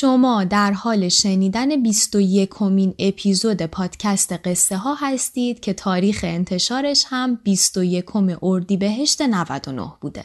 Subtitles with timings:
[0.00, 7.34] شما در حال شنیدن 21 کمین اپیزود پادکست قصه ها هستید که تاریخ انتشارش هم
[7.44, 8.04] 21
[8.42, 10.24] اردیبهشت 99 بوده.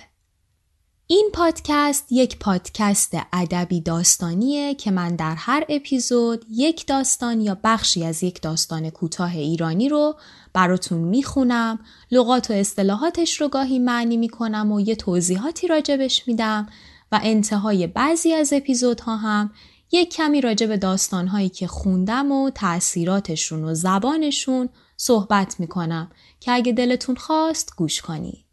[1.07, 8.05] این پادکست یک پادکست ادبی داستانیه که من در هر اپیزود یک داستان یا بخشی
[8.05, 10.15] از یک داستان کوتاه ایرانی رو
[10.53, 11.79] براتون می‌خونم،
[12.11, 16.67] لغات و اصطلاحاتش رو گاهی معنی می‌کنم و یه توضیحاتی راجبش میدم
[17.13, 19.51] و انتهای بعضی از اپیزودها هم
[19.91, 26.71] یک کمی راجع به داستانهایی که خوندم و تأثیراتشون و زبانشون صحبت می‌کنم که اگه
[26.71, 28.45] دلتون خواست گوش کنید.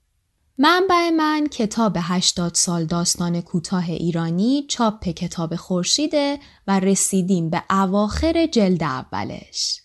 [0.58, 8.46] منبع من کتاب 80 سال داستان کوتاه ایرانی چاپ کتاب خورشیده و رسیدیم به اواخر
[8.46, 9.80] جلد اولش.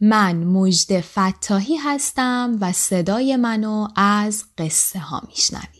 [0.00, 5.77] من مجد فتاحی هستم و صدای منو از قصه ها میشنوید.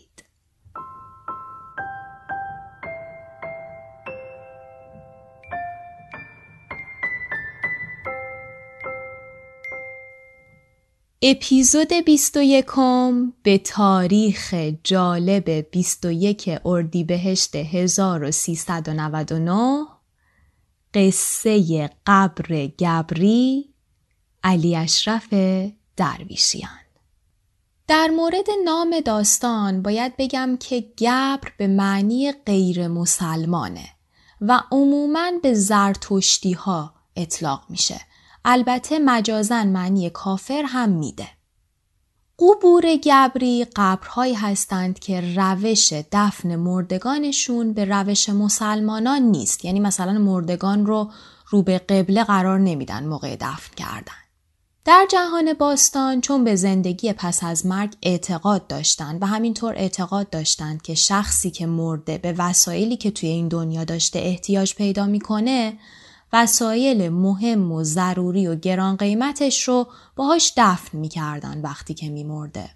[11.21, 12.65] اپیزود 21
[13.43, 14.53] به تاریخ
[14.83, 19.85] جالب 21 اردیبهشت 1399
[20.93, 23.69] قصه قبر گبری
[24.43, 25.33] علی اشرف
[25.97, 26.79] درویشیان.
[27.87, 33.89] در مورد نام داستان باید بگم که گبر به معنی غیر مسلمانه
[34.41, 38.08] و عموماً به زرتشتی ها اطلاق میشه.
[38.51, 41.27] البته مجازن معنی کافر هم میده.
[42.39, 50.85] قبور گبری قبرهایی هستند که روش دفن مردگانشون به روش مسلمانان نیست یعنی مثلا مردگان
[50.85, 51.11] رو
[51.49, 54.13] رو به قبله قرار نمیدن موقع دفن کردن.
[54.85, 60.81] در جهان باستان چون به زندگی پس از مرگ اعتقاد داشتند و همینطور اعتقاد داشتند
[60.81, 65.77] که شخصی که مرده به وسایلی که توی این دنیا داشته احتیاج پیدا می‌کنه
[66.33, 72.69] وسایل مهم و ضروری و گران قیمتش رو باهاش دفن می‌کردن وقتی که میمرده.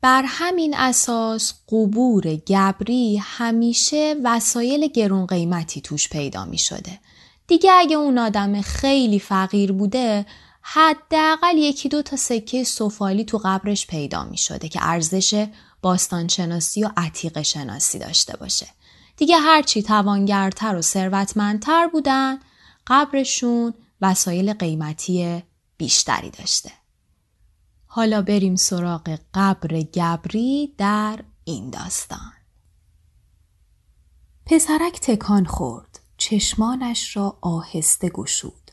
[0.00, 6.98] بر همین اساس قبور گبری همیشه وسایل گرون قیمتی توش پیدا می شده.
[7.46, 10.26] دیگه اگه اون آدم خیلی فقیر بوده
[10.62, 15.46] حداقل یکی دو تا سکه سفالی تو قبرش پیدا می شده که ارزش
[15.82, 18.66] باستانشناسی و عتیق شناسی داشته باشه.
[19.16, 22.38] دیگه هرچی توانگرتر و ثروتمندتر بودن
[22.86, 25.42] قبرشون وسایل قیمتی
[25.76, 26.70] بیشتری داشته.
[27.86, 32.32] حالا بریم سراغ قبر گبری در این داستان.
[34.46, 36.00] پسرک تکان خورد.
[36.16, 38.70] چشمانش را آهسته گشود.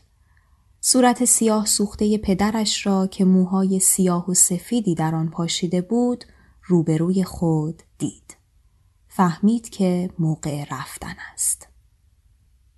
[0.80, 6.24] صورت سیاه سوخته پدرش را که موهای سیاه و سفیدی در آن پاشیده بود
[6.62, 8.36] روبروی خود دید.
[9.08, 11.68] فهمید که موقع رفتن است.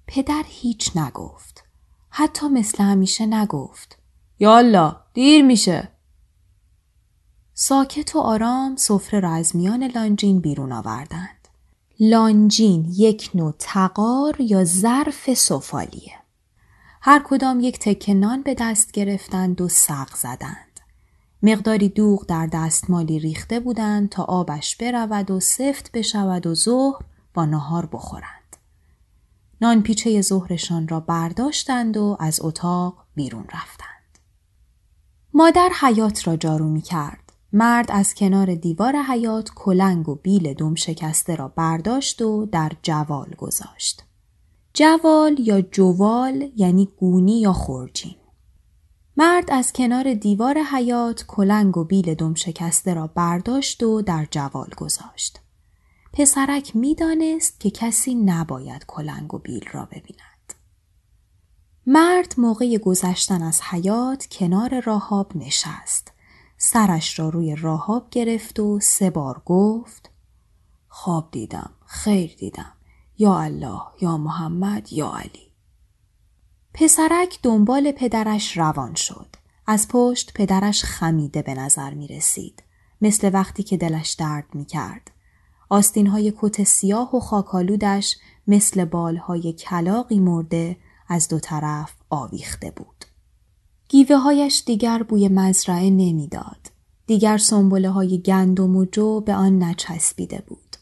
[0.07, 1.65] پدر هیچ نگفت.
[2.11, 3.99] حتی مثل همیشه نگفت.
[4.39, 5.89] یالا دیر میشه.
[7.55, 11.49] ساکت و آرام سفره را از میان لانجین بیرون آوردند.
[12.01, 16.13] لانجین یک نوع تقار یا ظرف سفالیه.
[17.01, 20.81] هر کدام یک تکه نان به دست گرفتند و سق زدند.
[21.43, 27.03] مقداری دوغ در دستمالی ریخته بودند تا آبش برود و سفت بشود و ظهر
[27.35, 28.46] با نهار بخورند.
[29.61, 34.19] نان پیچه ظهرشان را برداشتند و از اتاق بیرون رفتند.
[35.35, 37.33] مادر حیات را جارو می کرد.
[37.53, 43.35] مرد از کنار دیوار حیات کلنگ و بیل دم شکسته را برداشت و در جوال
[43.39, 44.05] گذاشت.
[44.75, 48.17] جوال یا جوال یعنی گونی یا خورجین.
[49.17, 54.69] مرد از کنار دیوار حیات کلنگ و بیل دم شکسته را برداشت و در جوال
[54.77, 55.41] گذاشت.
[56.19, 60.55] پسرک می‌دانست که کسی نباید کلنگ و بیل را ببیند.
[61.87, 66.13] مرد موقع گذشتن از حیات کنار راهاب نشست.
[66.57, 70.11] سرش را روی راهاب گرفت و سه بار گفت
[70.89, 72.73] خواب دیدم، خیر دیدم،
[73.19, 75.53] یا الله، یا محمد، یا علی.
[76.75, 79.37] پسرک دنبال پدرش روان شد.
[79.67, 82.63] از پشت پدرش خمیده به نظر می رسید.
[83.01, 85.11] مثل وقتی که دلش درد می کرد.
[85.69, 88.17] آستین های کت سیاه و خاکالودش
[88.47, 90.77] مثل بالهای کلاقی مرده
[91.09, 93.05] از دو طرف آویخته بود.
[93.89, 96.71] گیوه هایش دیگر بوی مزرعه نمی‌داد.
[97.07, 100.77] دیگر سنبله های گندم و جو به آن نچسبیده بود.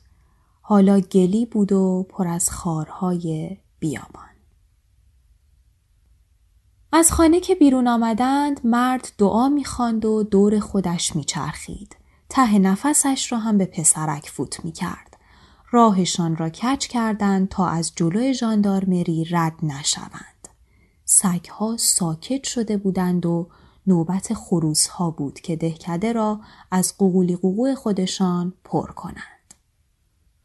[0.61, 4.25] حالا گلی بود و پر از خارهای بیابان.
[6.93, 11.97] از خانه که بیرون آمدند مرد دعا می‌خواند و دور خودش میچرخید.
[12.35, 15.17] ته نفسش را هم به پسرک فوت می‌کرد.
[15.71, 20.49] راهشان را کچ کردند تا از جلوی ژاندارمری رد نشوند.
[21.05, 23.49] سگها ساکت شده بودند و
[23.87, 26.41] نوبت خروس ها بود که دهکده را
[26.71, 29.55] از قوقولی قوقو خودشان پر کنند.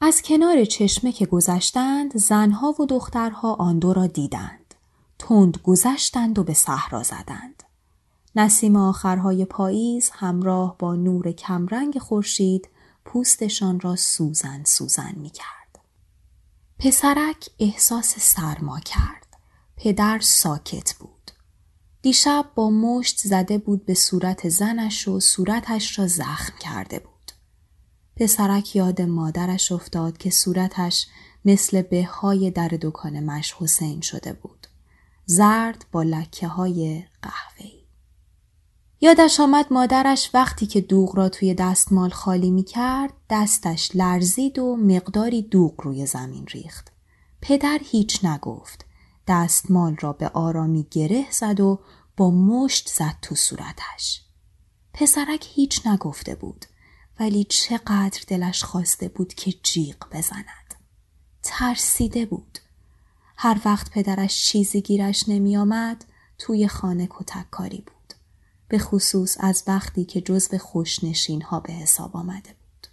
[0.01, 4.74] از کنار چشمه که گذشتند زنها و دخترها آن دو را دیدند.
[5.19, 7.63] تند گذشتند و به صحرا زدند.
[8.35, 12.69] نسیم آخرهای پاییز همراه با نور کمرنگ خورشید
[13.05, 15.79] پوستشان را سوزن سوزن می کرد.
[16.79, 19.25] پسرک احساس سرما کرد.
[19.77, 21.31] پدر ساکت بود.
[22.01, 27.31] دیشب با مشت زده بود به صورت زنش و صورتش را زخم کرده بود.
[28.15, 31.07] پسرک یاد مادرش افتاد که صورتش
[31.45, 34.67] مثل به های در دکان مش حسین شده بود.
[35.25, 37.78] زرد با لکه های قهوه‌ای.
[39.01, 44.75] یادش آمد مادرش وقتی که دوغ را توی دستمال خالی می کرد دستش لرزید و
[44.75, 46.91] مقداری دوغ روی زمین ریخت.
[47.41, 48.85] پدر هیچ نگفت.
[49.27, 51.79] دستمال را به آرامی گره زد و
[52.17, 54.21] با مشت زد تو صورتش.
[54.93, 56.65] پسرک هیچ نگفته بود
[57.19, 60.75] ولی چقدر دلش خواسته بود که جیغ بزند.
[61.43, 62.59] ترسیده بود.
[63.37, 66.05] هر وقت پدرش چیزی گیرش نمی آمد
[66.37, 67.98] توی خانه کتک کاری بود.
[68.69, 72.88] به خصوص از وقتی که جزو خوشنشین ها به حساب آمده بود.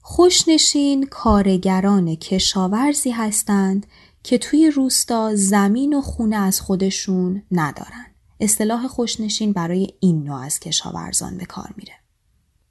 [0.00, 3.86] خوشنشین کارگران کشاورزی هستند
[4.22, 8.06] که توی روستا زمین و خونه از خودشون ندارن.
[8.40, 11.94] اصطلاح خوشنشین برای این نوع از کشاورزان به کار میره.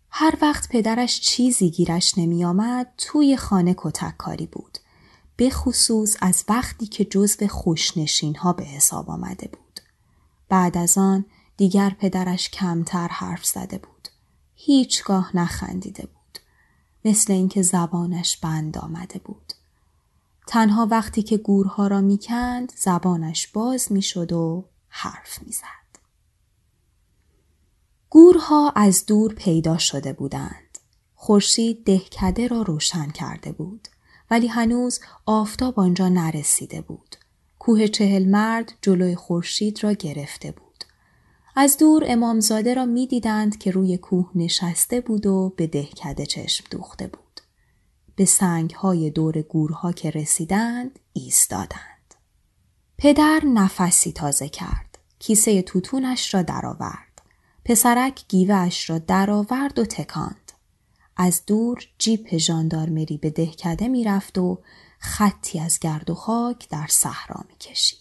[0.09, 4.77] هر وقت پدرش چیزی گیرش نمی آمد توی خانه کتک کاری بود.
[5.35, 9.79] به خصوص از وقتی که جزو خوشنشین ها به حساب آمده بود.
[10.49, 11.25] بعد از آن
[11.57, 14.07] دیگر پدرش کمتر حرف زده بود.
[14.55, 16.39] هیچگاه نخندیده بود.
[17.05, 19.53] مثل اینکه زبانش بند آمده بود.
[20.47, 25.87] تنها وقتی که گورها را می‌کند زبانش باز می‌شد و حرف می‌زد.
[28.09, 30.77] گورها از دور پیدا شده بودند.
[31.15, 33.87] خورشید دهکده را روشن کرده بود
[34.31, 37.15] ولی هنوز آفتاب آنجا نرسیده بود.
[37.59, 40.66] کوه چهل مرد جلوی خورشید را گرفته بود.
[41.59, 46.65] از دور امامزاده را می دیدند که روی کوه نشسته بود و به دهکده چشم
[46.71, 47.41] دوخته بود.
[48.15, 52.15] به سنگ های دور گورها که رسیدند ایستادند.
[52.97, 54.97] پدر نفسی تازه کرد.
[55.19, 57.21] کیسه توتونش را درآورد.
[57.65, 60.51] پسرک گیوهش را درآورد و تکاند.
[61.17, 64.59] از دور جیپ ژاندارمری به دهکده می‌رفت و
[64.99, 67.99] خطی از گرد و خاک در صحرا می‌کشید.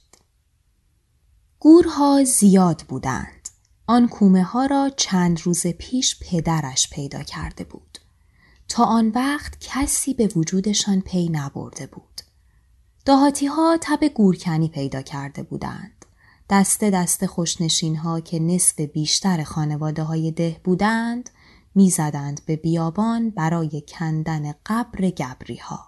[1.60, 3.35] گورها زیاد بودند.
[3.88, 7.98] آن کومه ها را چند روز پیش پدرش پیدا کرده بود.
[8.68, 12.20] تا آن وقت کسی به وجودشان پی نبرده بود.
[13.04, 16.04] دهاتی ها تب گورکنی پیدا کرده بودند.
[16.50, 21.30] دسته دست خوشنشین ها که نصف بیشتر خانواده های ده بودند
[21.74, 25.86] می‌زدند به بیابان برای کندن قبر گبری ها.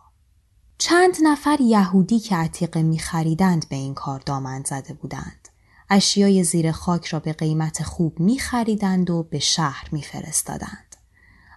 [0.79, 5.48] چند نفر یهودی که عتیقه می خریدند به این کار دامن زده بودند.
[5.91, 10.97] اشیای زیر خاک را به قیمت خوب می خریدند و به شهر می فرستادند.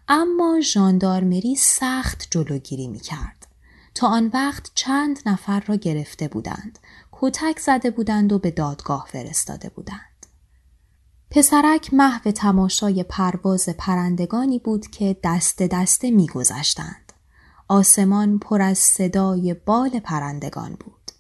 [0.08, 3.48] اما ژاندارمری سخت جلوگیری می کرد.
[3.96, 6.80] تا آن وقت چند نفر را گرفته بودند.
[7.12, 10.26] کتک زده بودند و به دادگاه فرستاده بودند.
[11.30, 17.14] پسرک محو تماشای پرواز پرندگانی بود که دست دسته میگذشتند.
[17.68, 21.12] آسمان پر از صدای بال پرندگان بود.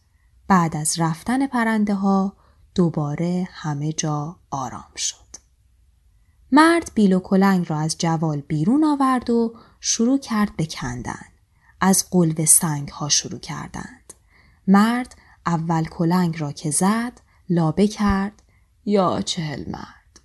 [0.48, 2.41] بعد از رفتن پرنده ها
[2.76, 5.16] دوباره همه جا آرام شد.
[6.52, 11.26] مرد بیل و کلنگ را از جوال بیرون آورد و شروع کرد به کندن.
[11.82, 14.14] از قلب سنگ ها شروع کردند.
[14.68, 18.42] مرد اول کلنگ را که زد لابه کرد
[18.86, 20.20] یا چهل مرد.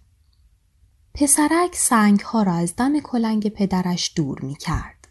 [1.14, 5.08] پسرک سنگ ها را از دم کلنگ پدرش دور می کرد.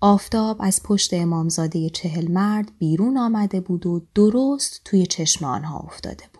[0.00, 6.24] آفتاب از پشت امامزاده چهل مرد بیرون آمده بود و درست توی چشم آنها افتاده
[6.32, 6.35] بود.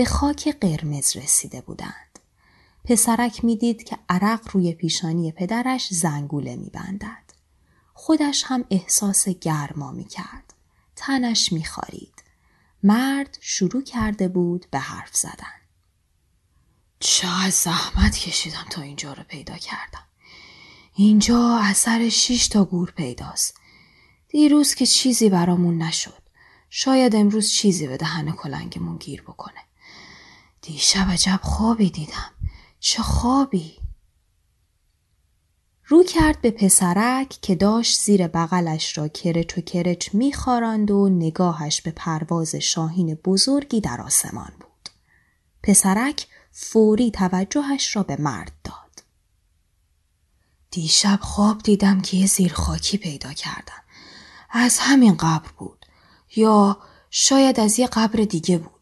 [0.00, 2.18] به خاک قرمز رسیده بودند.
[2.84, 7.24] پسرک می‌دید که عرق روی پیشانی پدرش زنگوله میبندد.
[7.94, 10.54] خودش هم احساس گرما می کرد.
[10.96, 12.22] تنش می خارید.
[12.82, 15.60] مرد شروع کرده بود به حرف زدن.
[17.00, 20.06] چقدر زحمت کشیدم تا اینجا رو پیدا کردم.
[20.94, 23.60] اینجا اثر شیش تا گور پیداست.
[24.28, 26.22] دیروز که چیزی برامون نشد.
[26.70, 29.60] شاید امروز چیزی به دهن کلنگمون گیر بکنه.
[30.62, 32.30] دیشب عجب خوابی دیدم.
[32.80, 33.76] چه خوابی؟
[35.86, 41.80] رو کرد به پسرک که داشت زیر بغلش را کرچ و کرچ میخاراند و نگاهش
[41.80, 44.88] به پرواز شاهین بزرگی در آسمان بود.
[45.62, 49.02] پسرک فوری توجهش را به مرد داد.
[50.70, 53.82] دیشب خواب دیدم که یه زیر خاکی پیدا کردم.
[54.50, 55.86] از همین قبر بود.
[56.36, 56.78] یا
[57.10, 58.79] شاید از یه قبر دیگه بود.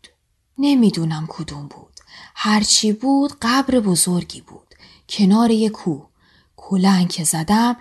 [0.59, 2.01] نمی‌دونم کدوم بود.
[2.35, 4.75] هرچی بود قبر بزرگی بود.
[5.09, 6.09] کنار یه کوه.
[6.57, 7.77] کلنگ که زدم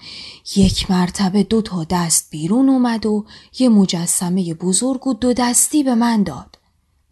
[0.55, 3.25] یک مرتبه دو تا دست بیرون اومد و
[3.59, 6.57] یه مجسمه بزرگ و دو دستی به من داد.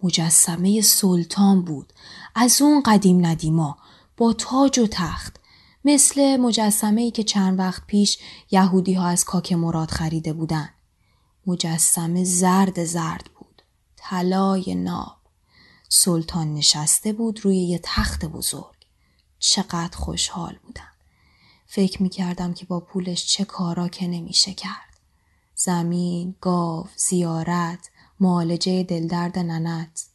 [0.04, 1.94] مجسمه سلطان بود
[2.36, 3.78] از اون قدیم ندیما
[4.18, 5.40] با تاج و تخت
[5.86, 8.18] مثل مجسمه ای که چند وقت پیش
[8.52, 10.70] یهودی ها از کاک مراد خریده بودن.
[11.48, 13.62] مجسمه زرد زرد بود.
[13.96, 15.15] طلای ناب.
[15.90, 18.76] سلطان نشسته بود روی یه تخت بزرگ.
[19.40, 20.92] چقدر خوشحال بودم.
[21.66, 25.00] فکر می کردم که با پولش چه کارا که نمیشه کرد.
[25.56, 27.90] زمین، گاو، زیارت،
[28.20, 30.06] معالجه دلدرد ننت.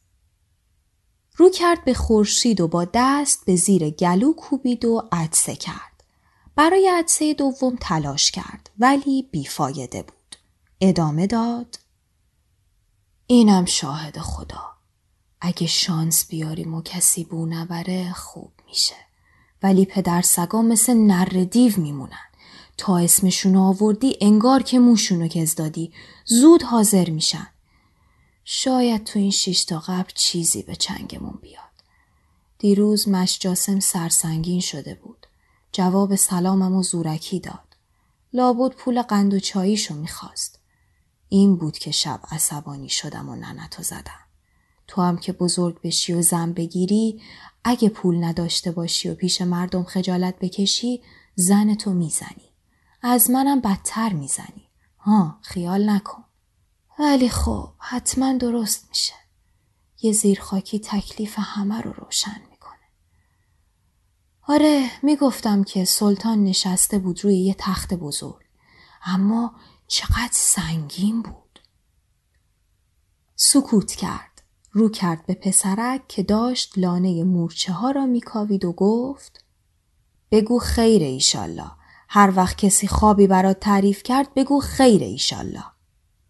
[1.36, 6.04] رو کرد به خورشید و با دست به زیر گلو کوبید و عدسه کرد.
[6.56, 10.36] برای عدسه دوم تلاش کرد ولی بیفایده بود.
[10.80, 11.78] ادامه داد.
[13.26, 14.69] اینم شاهد خدا.
[15.40, 18.96] اگه شانس بیاریم و کسی بو نبره خوب میشه.
[19.62, 22.30] ولی پدر سگا مثل نر دیو میمونن.
[22.76, 25.92] تا اسمشون آوردی انگار که موشونو کز دادی
[26.24, 27.46] زود حاضر میشن.
[28.44, 31.64] شاید تو این شیش تا قبل چیزی به چنگمون بیاد.
[32.58, 35.26] دیروز مشجاسم سرسنگین شده بود.
[35.72, 37.76] جواب سلامم و زورکی داد.
[38.32, 40.58] لابد پول قند و چاییشو می‌خواست.
[41.28, 44.29] این بود که شب عصبانی شدم و ننتو زدم.
[44.90, 47.22] تو هم که بزرگ بشی و زن بگیری
[47.64, 51.02] اگه پول نداشته باشی و پیش مردم خجالت بکشی
[51.34, 52.52] زن تو می‌زنی.
[53.02, 54.68] از منم بدتر می‌زنی.
[54.98, 56.24] ها خیال نکن.
[56.98, 59.14] ولی خب حتما درست میشه.
[60.02, 62.88] یه زیرخاکی تکلیف همه رو روشن می‌کنه.
[64.42, 68.46] آره می‌گفتم که سلطان نشسته بود روی یه تخت بزرگ.
[69.04, 69.54] اما
[69.86, 71.60] چقدر سنگین بود.
[73.36, 74.29] سکوت کرد.
[74.72, 79.44] رو کرد به پسرک که داشت لانه مورچه ها را میکاوید و گفت
[80.30, 81.70] بگو خیر ایشالله.
[82.08, 85.64] هر وقت کسی خوابی برات تعریف کرد بگو خیر ایشالله.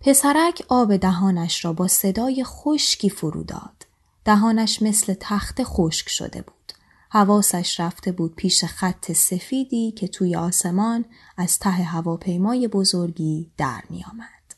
[0.00, 3.86] پسرک آب دهانش را با صدای خشکی فرو داد.
[4.24, 6.72] دهانش مثل تخت خشک شده بود.
[7.10, 11.04] حواسش رفته بود پیش خط سفیدی که توی آسمان
[11.36, 14.54] از ته هواپیمای بزرگی در می آمد.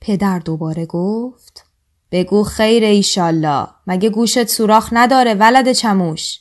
[0.00, 1.71] پدر دوباره گفت
[2.12, 6.40] بگو خیر ایشالله مگه گوشت سوراخ نداره ولد چموش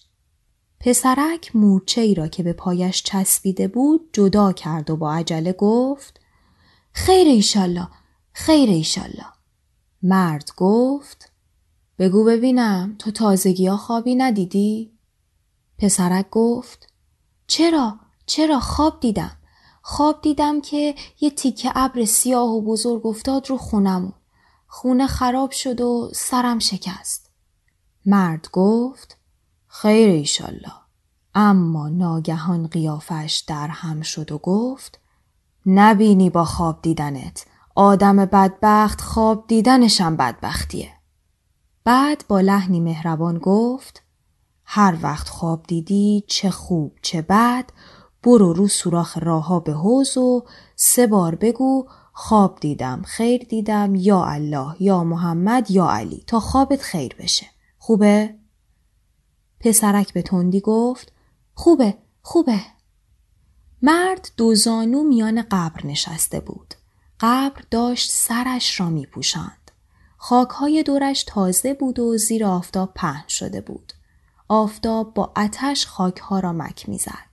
[0.80, 6.20] پسرک مورچه ای را که به پایش چسبیده بود جدا کرد و با عجله گفت
[6.92, 7.88] خیر ایشالله
[8.34, 9.26] خیر ایشالله
[10.04, 11.32] مرد گفت
[12.00, 14.92] بگو ببینم تو تازگی ها خوابی ندیدی؟
[15.78, 16.94] پسرک گفت
[17.48, 19.38] چرا؟ چرا خواب دیدم؟
[19.82, 24.14] خواب دیدم که یه تیکه ابر سیاه و بزرگ افتاد رو خونمون.
[24.74, 27.30] خونه خراب شد و سرم شکست.
[28.06, 29.18] مرد گفت
[29.68, 30.74] خیر ایشالله.
[31.36, 35.00] اما ناگهان قیافش در هم شد و گفت
[35.66, 40.94] نبینی با خواب دیدنت آدم بدبخت خواب دیدنشم بدبختیه
[41.84, 44.04] بعد با لحنی مهربان گفت
[44.66, 47.66] هر وقت خواب دیدی چه خوب چه بد
[48.24, 51.88] برو رو سوراخ راهها به حوز و سه بار بگو
[52.24, 57.46] خواب دیدم خیر دیدم یا الله یا محمد یا علی تا خوابت خیر بشه
[57.78, 58.36] خوبه؟
[59.60, 61.14] پسرک به تندی گفت
[61.54, 62.62] خوبه خوبه
[63.82, 66.74] مرد دو زانو میان قبر نشسته بود.
[67.20, 69.72] قبر داشت سرش را می پوشند.
[70.18, 73.94] خاکهای دورش تازه بود و زیر آفتاب پهن شده بود.
[74.48, 77.32] آفتاب با اتش خاکها را مک می‌زد.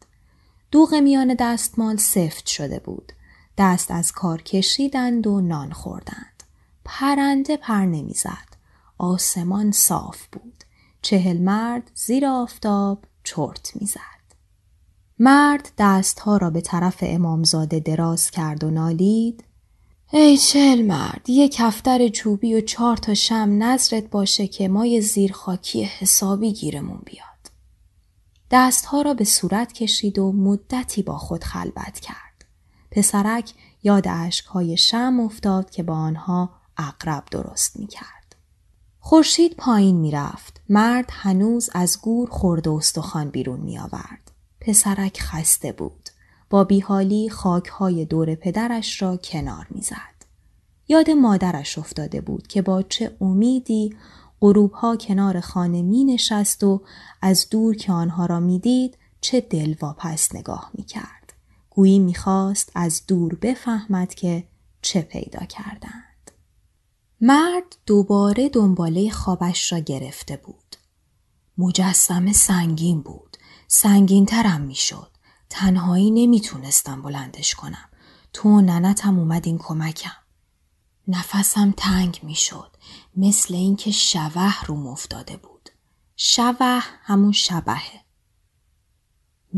[0.70, 3.12] دوغ میان دستمال سفت شده بود.
[3.58, 6.42] دست از کار کشیدند و نان خوردند.
[6.84, 8.48] پرنده پر نمی‌زد.
[8.98, 10.64] آسمان صاف بود.
[11.02, 14.18] چهل مرد زیر آفتاب چرت می‌زد.
[15.18, 19.44] مرد دستها را به طرف امامزاده دراز کرد و نالید
[20.12, 25.32] ای چل مرد یه کفتر چوبی و چهار تا شم نظرت باشه که ما زیر
[25.32, 27.28] خاکی حسابی گیرمون بیاد.
[28.50, 32.27] دستها را به صورت کشید و مدتی با خود خلوت کرد.
[32.90, 38.36] پسرک یاد اشکهای شم افتاد که با آنها اقرب درست می کرد.
[39.00, 40.60] خورشید پایین می رفت.
[40.68, 44.30] مرد هنوز از گور خورد و استخوان بیرون می آورد.
[44.60, 46.08] پسرک خسته بود.
[46.50, 50.18] با بیحالی خاکهای دور پدرش را کنار می‌زد.
[50.88, 53.96] یاد مادرش افتاده بود که با چه امیدی
[54.40, 56.82] غروبها کنار خانه می نشست و
[57.22, 61.17] از دور که آنها را می‌دید چه دلواپس نگاه می کرد.
[61.78, 64.48] گویی می‌خواست از دور بفهمد که
[64.82, 66.30] چه پیدا کردند.
[67.20, 70.76] مرد دوباره دنباله خوابش را گرفته بود.
[71.58, 73.36] مجسمه سنگین بود.
[73.66, 75.10] سنگین ترم می شد.
[75.50, 77.88] تنهایی نمی‌تونستم بلندش کنم.
[78.32, 80.16] تو و ننتم اومدین کمکم.
[81.08, 82.76] نفسم تنگ می‌شد
[83.16, 85.70] مثل اینکه شوه روم افتاده بود.
[86.16, 88.07] شوه همون شبهه.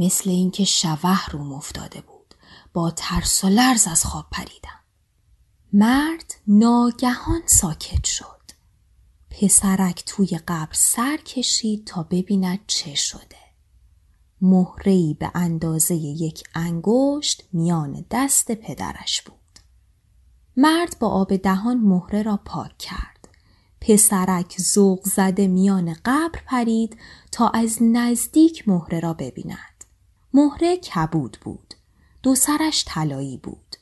[0.00, 2.34] مثل اینکه شوه روم افتاده بود.
[2.72, 4.80] با ترس و لرز از خواب پریدم.
[5.72, 8.40] مرد ناگهان ساکت شد.
[9.30, 13.36] پسرک توی قبر سر کشید تا ببیند چه شده.
[14.40, 19.36] مهرهی به اندازه یک انگشت میان دست پدرش بود.
[20.56, 23.28] مرد با آب دهان مهره را پاک کرد.
[23.80, 26.96] پسرک ذوق زده میان قبر پرید
[27.32, 29.69] تا از نزدیک مهره را ببیند.
[30.34, 31.74] مهره کبود بود.
[32.22, 33.76] دو سرش طلایی بود.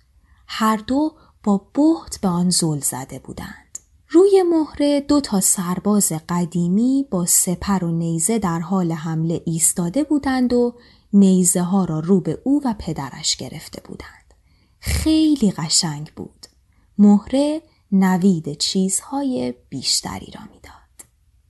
[0.46, 1.14] هر دو
[1.44, 3.78] با بهت به آن زل زده بودند.
[4.10, 10.52] روی مهره دو تا سرباز قدیمی با سپر و نیزه در حال حمله ایستاده بودند
[10.52, 10.74] و
[11.12, 14.34] نیزه ها را رو به او و پدرش گرفته بودند.
[14.80, 16.46] خیلی قشنگ بود.
[16.98, 20.72] مهره نوید چیزهای بیشتری را می‌داد.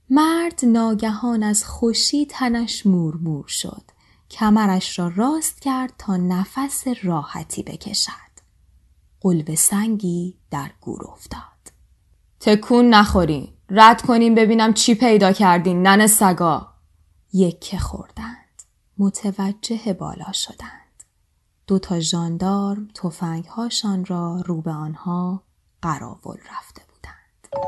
[0.09, 3.83] مرد ناگهان از خوشی تنش مورمور شد.
[4.31, 8.29] کمرش را راست کرد تا نفس راحتی بکشد.
[9.21, 11.41] قلب سنگی در گور افتاد.
[12.39, 13.53] تکون نخورین.
[13.69, 16.67] رد کنیم ببینم چی پیدا کردین نن سگا.
[17.33, 18.63] یکه خوردند.
[18.97, 21.03] متوجه بالا شدند.
[21.67, 25.43] دو تا ژاندارم تفنگهاشان را رو به آنها
[25.81, 27.63] قراول رفته بودند.